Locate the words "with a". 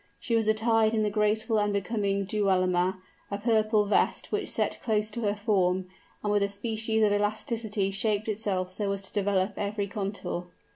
6.33-6.49